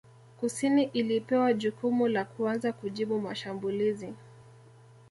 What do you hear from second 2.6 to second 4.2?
kujibu mashambulizi